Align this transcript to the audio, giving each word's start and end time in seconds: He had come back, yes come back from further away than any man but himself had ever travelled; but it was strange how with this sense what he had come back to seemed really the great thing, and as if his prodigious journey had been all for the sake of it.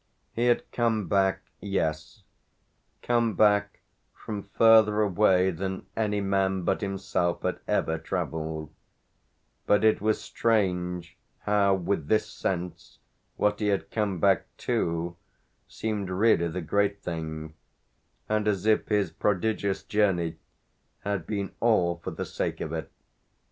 He 0.33 0.47
had 0.47 0.63
come 0.71 1.07
back, 1.07 1.41
yes 1.59 2.23
come 3.03 3.35
back 3.35 3.81
from 4.15 4.41
further 4.41 4.99
away 5.03 5.51
than 5.51 5.85
any 5.95 6.21
man 6.21 6.63
but 6.63 6.81
himself 6.81 7.43
had 7.43 7.59
ever 7.67 7.99
travelled; 7.99 8.73
but 9.67 9.83
it 9.83 10.01
was 10.01 10.19
strange 10.19 11.19
how 11.41 11.75
with 11.75 12.07
this 12.07 12.27
sense 12.27 12.97
what 13.35 13.59
he 13.59 13.67
had 13.67 13.91
come 13.91 14.19
back 14.19 14.47
to 14.65 15.17
seemed 15.67 16.09
really 16.09 16.47
the 16.47 16.61
great 16.61 17.03
thing, 17.03 17.53
and 18.27 18.47
as 18.47 18.65
if 18.65 18.87
his 18.87 19.11
prodigious 19.11 19.83
journey 19.83 20.37
had 21.01 21.27
been 21.27 21.51
all 21.59 21.97
for 21.99 22.09
the 22.09 22.25
sake 22.25 22.59
of 22.59 22.73
it. 22.73 22.91